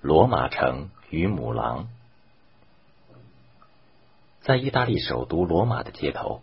[0.00, 1.88] 罗马城与母狼。
[4.40, 6.42] 在意大利首都罗马的街头，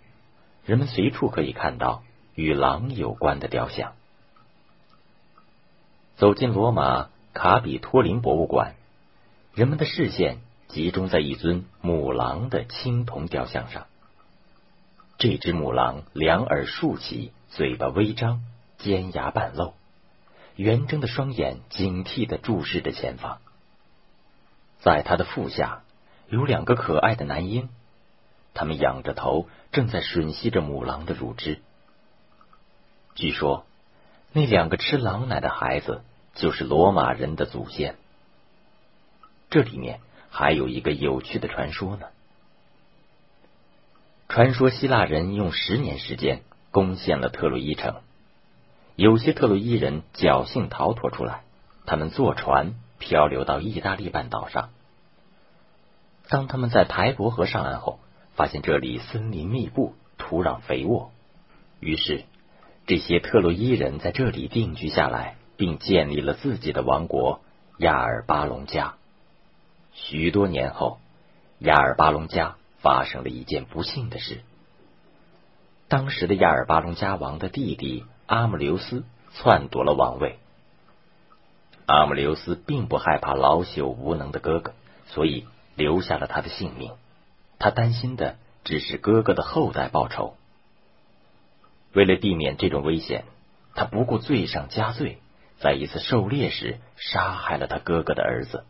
[0.66, 3.94] 人们随处可以看到与狼有关的雕像。
[6.18, 8.76] 走进罗马卡比托林博物馆，
[9.54, 13.88] 人们的视线集中在一尊母狼的青铜雕像上。
[15.18, 18.42] 这只母狼两耳竖起，嘴巴微张，
[18.78, 19.74] 尖牙半露，
[20.56, 23.40] 圆睁的双眼警惕的注视着前方。
[24.80, 25.84] 在他的腹下
[26.30, 27.70] 有两个可爱的男婴，
[28.54, 31.62] 他们仰着头，正在吮吸着母狼的乳汁。
[33.16, 33.66] 据说，
[34.32, 36.04] 那两个吃狼奶的孩子
[36.36, 37.96] 就是罗马人的祖先。
[39.50, 42.08] 这里面还有一个有趣的传说呢。
[44.28, 48.02] 传说希腊人用十年时间攻陷了特洛伊城，
[48.96, 51.44] 有些特洛伊人侥幸逃脱出来，
[51.86, 54.70] 他们坐船漂流到意大利半岛上。
[56.30, 58.00] 当他们在台伯河上岸后，
[58.36, 61.12] 发现这里森林密布，土壤肥沃，
[61.80, 62.24] 于是
[62.88, 67.42] 这些特洛伊人在这里定居下来，并建立了自己的王国
[67.78, 68.96] 亚尔巴隆加。
[69.92, 71.00] 许多年后，
[71.60, 72.56] 亚尔巴隆加。
[72.82, 74.42] 发生了一件不幸的事。
[75.88, 80.40] 当时的亚尔巴隆加王的弟弟阿姆留斯篡夺了王位。
[81.86, 84.74] 阿姆留斯并不害怕老朽无能的哥哥，
[85.08, 85.46] 所以
[85.76, 86.94] 留下了他的性命。
[87.60, 90.36] 他担心的只是哥哥的后代报仇。
[91.94, 93.26] 为了避免这种危险，
[93.76, 95.20] 他不顾罪上加罪，
[95.60, 98.64] 在一次狩猎时杀害了他哥哥的儿子，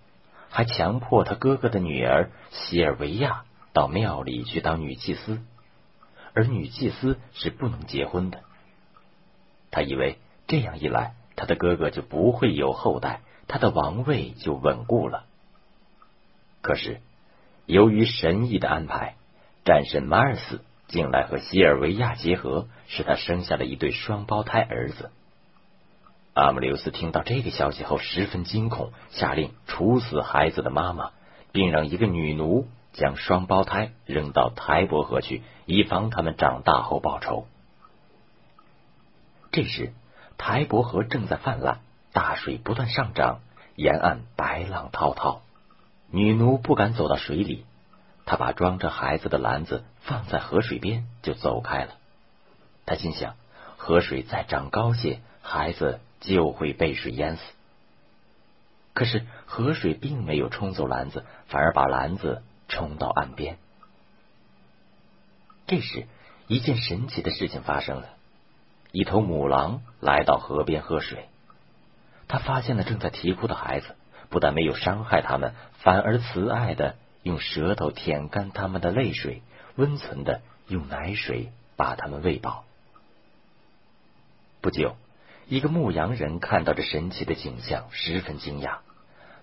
[0.50, 3.45] 还强迫他哥哥的女儿西尔维亚。
[3.73, 5.42] 到庙里去当女祭司，
[6.34, 8.40] 而女祭司是不能结婚的。
[9.76, 15.26] 他以为这样一来，他的哥哥就不会有后代，他的王位就稳固了。
[16.62, 17.02] 可是，
[17.66, 19.16] 由于神意的安排，
[19.66, 25.12] 战神马尔斯竟来和西尔维亚结合，使他生下了一对双胞胎儿子。
[26.34, 31.12] 阿姆留斯听到这个消息后十分惊恐，下令处死孩子的妈妈，
[31.52, 32.69] 并让一个女奴。
[32.94, 37.46] 将双胞胎扔到台伯河去，以防他们长大后报仇。
[39.56, 39.94] 这时，
[40.38, 41.80] 台伯河正在泛滥，
[42.12, 43.40] 大水不断上涨，
[43.78, 45.44] 沿岸白浪滔滔。
[46.12, 47.64] 女奴不敢走到水里，
[48.26, 51.94] 她把装着孩子的篮子放在河水边，就走开了。
[52.86, 53.36] 她心想，
[53.78, 57.42] 河水再涨高些，孩子就会被水淹死。
[58.94, 62.44] 可是河水并没有冲走篮子，反而把篮子。
[62.68, 63.60] 冲到岸边。
[65.68, 66.08] 这时，
[66.48, 68.10] 一件神奇的事情发生了：
[68.95, 71.28] 一头母狼来到河边喝水，
[72.29, 73.94] 他发现了正在啼哭的孩子，
[74.29, 79.41] 不但没有伤害他们，反而慈爱的用舌头舔干他们的泪水，
[79.75, 80.39] 温存的
[80.69, 82.63] 用奶水把他们喂饱。
[84.61, 84.95] 不久，
[85.50, 88.77] 一个牧羊人看到这神奇的景象，十分惊讶，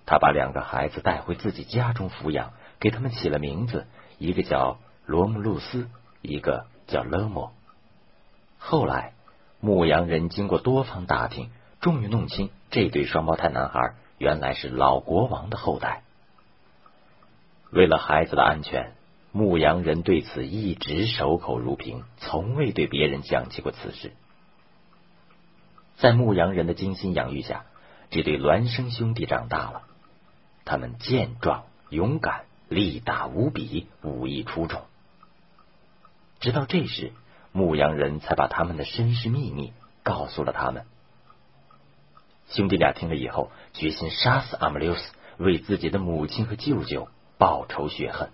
[0.06, 2.54] 他把两个孩子带回自己家中抚养。
[2.80, 3.86] 给他们起了名字，
[4.16, 5.90] 一个叫罗姆路斯，
[6.22, 7.52] 一个叫勒莫。
[8.58, 9.12] 后来，
[9.64, 11.48] 牧羊人经过多方打听，
[11.80, 16.02] 终于弄清这对双胞胎男孩原来是老国王的后代。
[17.70, 18.92] 为了孩子的安全，
[19.30, 24.12] 牧羊人对此一直守口如瓶，从未对别人讲起过此事。
[25.96, 27.64] 在牧羊人的精心养育下，
[28.10, 29.82] 这对孪生兄弟长大了，
[30.64, 32.46] 他们健壮勇敢。
[32.68, 34.80] 力大无比，武艺出众。
[36.40, 37.12] 直到这时，
[37.52, 40.84] 牧羊人才把他们的身世秘密告诉了他们。
[42.48, 47.08] 兄弟俩听了以后，决心杀死阿姆留斯，为自己的母亲和舅舅
[47.38, 48.30] 报仇雪恨。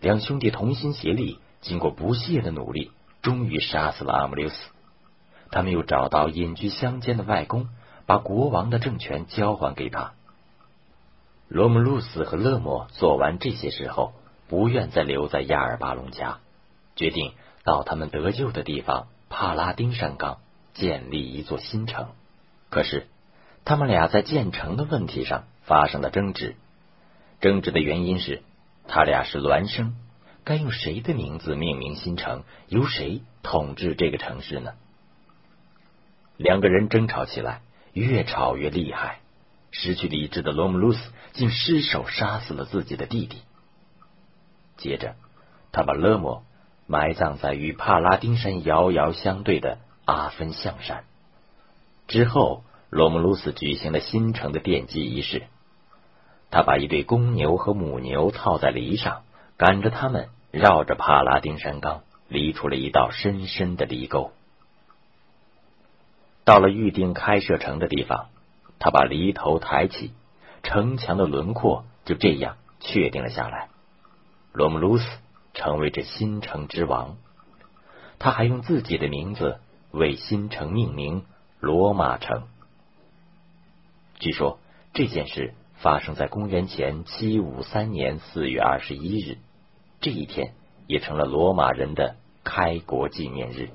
[0.00, 4.56] 两兄弟同心协力，经过不懈的努力，终于杀死了阿姆留斯。
[5.50, 7.68] 他们又找到隐居乡间的外公，
[8.06, 10.12] 把国王的政权交还给他。
[11.48, 14.12] 罗姆路斯和勒莫做完这些事后，
[14.46, 16.40] 不愿再留在亚尔巴隆家，
[16.98, 20.40] 决定到他们得救的地方帕拉丁山岗
[20.74, 22.08] 建立一座新城。
[22.70, 23.06] 可是，
[23.64, 26.56] 他们俩在建成的问题上发生了争执。
[27.40, 28.42] 争执的原因是，
[28.88, 29.94] 他俩是孪生，
[30.42, 34.72] 该用谁的名字命名新城，由谁统治这个城市呢？
[36.36, 37.62] 两个人争吵起来，
[37.92, 39.20] 越吵越厉害。
[39.70, 43.42] 失去理智的罗姆鲁斯竟失手杀死了自己的弟弟。
[44.78, 45.14] 接着，
[45.70, 46.42] 他把勒莫
[46.88, 51.04] 埋葬在与帕拉丁山遥遥相对的阿芬象山。
[52.08, 55.44] 之后，罗姆鲁斯举行了新城的奠基仪式。
[56.50, 59.22] 他把一对公牛和母牛套在犁上，
[59.58, 64.32] 赶着他们绕着帕拉丁山冈犁出了一道深深的犁沟。
[66.46, 68.28] 到了预定开设城的地方，
[68.78, 70.12] 他把犁头抬起，
[70.62, 73.68] 城墙的轮廓就这样确定了下来。
[74.54, 75.06] 罗姆鲁斯
[75.58, 77.18] 成为这新城之王。
[78.18, 79.60] 他还用自己的名字
[79.90, 81.26] 为新城命名——
[81.60, 82.48] 罗马城。
[84.18, 84.58] 据说
[84.94, 85.52] 这件事。
[85.80, 89.38] 发生在公元前七五三年四月二十一日，
[90.00, 90.54] 这一天
[90.88, 93.70] 也成了罗马人的开国纪念日。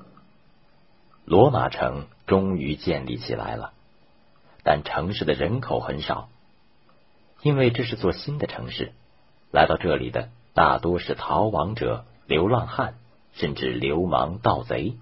[1.23, 3.71] 罗马城终于建立起来了，
[4.65, 6.27] 但城市的人口很少，
[7.41, 8.91] 因为这是座新的城市。
[9.49, 12.95] 来到这里的大多是逃亡者、流浪汉，
[13.33, 14.95] 甚至流氓盗贼。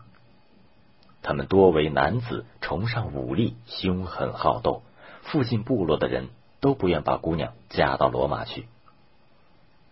[1.21, 4.83] 他们多为男子，崇尚武力，凶狠好斗。
[5.21, 6.30] 附近部落的人。
[6.62, 8.68] 都不愿把姑娘嫁到罗马去。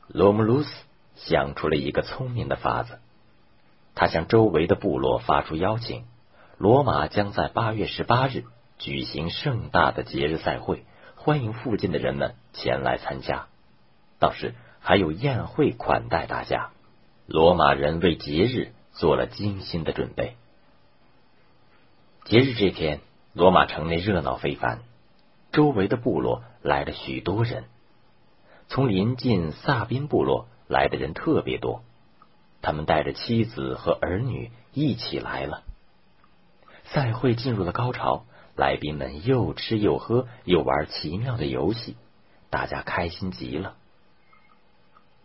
[0.07, 0.71] 罗姆鲁斯
[1.15, 2.99] 想出了一个聪明的法子，
[3.95, 6.05] 他向周围的部落发出邀请：
[6.59, 8.43] 罗马将在八月十八日
[8.77, 10.85] 举行盛大的节日赛会，
[11.15, 13.47] 欢迎附近的人们前来参加。
[14.19, 14.53] 到时
[14.89, 16.71] 还有宴会款待大家。
[17.27, 20.35] 罗马人为节日做了精心的准备。
[22.25, 22.99] 节日这天，
[23.33, 24.79] 罗马城内热闹非凡。
[25.51, 27.65] 周围的部落来了许多人，
[28.67, 31.83] 从临近萨宾部落来的人特别多，
[32.63, 35.61] 他们带着妻子和儿女一起来了。
[36.85, 38.25] 赛会进入了高潮，
[38.55, 41.95] 来宾们又吃又喝，又玩奇妙的游戏，
[42.49, 43.75] 大家开心极了。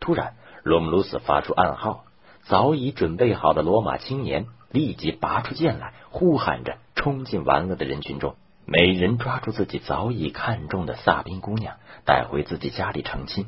[0.04, 0.34] 突然，
[0.64, 2.04] 罗姆卢斯发出暗号，
[2.42, 8.36] 早已准备好的罗马青年立即拔出剑来，呼喊着冲进玩乐的人群中。
[8.66, 13.46] 每人抓住自己早已看中的萨宾姑娘，带回自己家里成亲。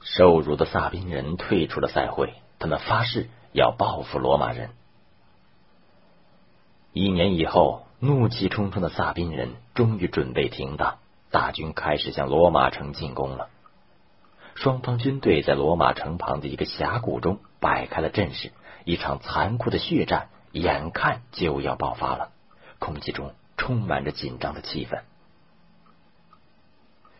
[0.00, 4.70] 受辱的萨宾人退出了赛会，他们发誓要报复罗马人。
[6.94, 10.96] 一年以后，怒气冲冲的萨宾人终于准备停当，
[11.30, 13.50] 大军开始向罗马城进攻了。
[14.60, 18.52] 双方军队在罗马城旁的一个峡谷中摆开了阵势，
[18.84, 22.30] 一场残酷的血战眼看就要爆发了，
[22.78, 23.34] 空气中。
[23.56, 25.02] 充满着紧张的气氛。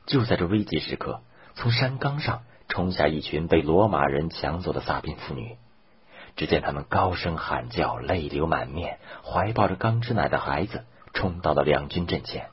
[0.06, 1.20] 就在这危急时刻，
[1.54, 5.58] 从山岗上冲下一群被罗马人抢走的萨宾妇女。
[6.36, 12.48] 只见他们高声喊叫，泪流满面，怀抱着刚吃奶的孩子，冲到了两军阵前。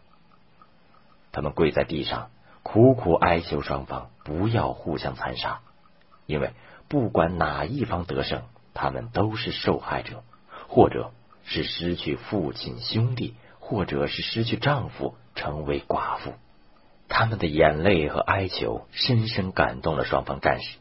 [1.31, 2.29] 他们跪在地上，
[2.69, 5.61] 苦苦哀求双方不要互相残杀，
[6.25, 6.51] 因为
[6.89, 8.41] 不管哪一方得胜，
[8.73, 10.23] 他们都是受害者，
[10.67, 11.11] 或者
[11.45, 13.35] 是失去父亲兄弟。
[13.59, 16.35] 或者是失去丈夫，成为寡妇，
[17.09, 20.77] 他们的眼泪和哀求深深感动了双方战士，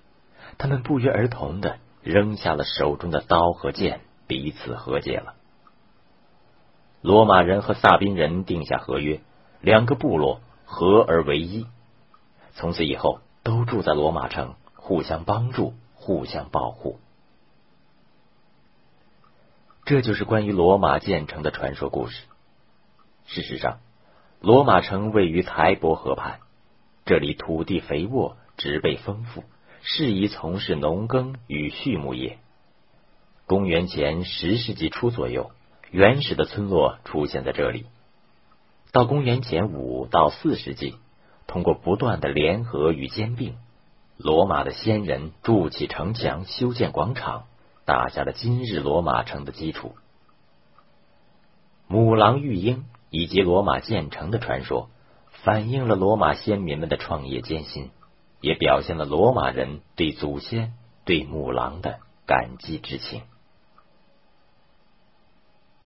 [0.56, 5.34] 他们不约而同的扔下了手中的刀和剑，彼此和解了。
[7.02, 9.20] 罗马人和萨宾人定下合约，
[9.60, 11.66] 两个部落合而为一，
[12.56, 16.98] 从此以后都住在罗马城，互相帮助，互相保护。
[19.84, 22.22] 这就是关于罗马建成的传说故事。
[23.26, 23.78] 事实上，
[24.40, 26.40] 罗马城位于台伯河畔，
[27.04, 29.44] 这里土地肥沃，植被丰富，
[29.82, 32.38] 适宜从事农耕与畜牧业。
[33.46, 35.50] 公元前十世纪初左右，
[35.90, 37.84] 原始的村落出现在这里。
[38.92, 40.96] 到公元前五到四世纪，
[41.46, 43.56] 通过不断的联合与兼并，
[44.16, 47.44] 罗马的先人筑起城墙，修建广场，
[47.84, 49.94] 打下了今日罗马城的基础。
[51.88, 52.84] 母狼育婴。
[53.08, 54.90] 以及罗马建成的传说，
[55.44, 57.90] 反映了罗马先民们的创业艰辛，
[58.40, 60.74] 也表现了罗马人对祖先、
[61.04, 63.22] 对母狼的感激之情。